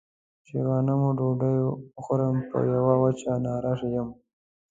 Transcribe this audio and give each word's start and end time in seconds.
چې 0.45 0.53
د 0.57 0.61
غنمو 0.71 1.09
ډوډۍ 1.17 1.55
وخورم 1.95 2.35
په 2.49 2.57
يوه 2.73 2.95
وچه 3.03 3.31
ناره 3.45 3.73
يم. 3.95 4.09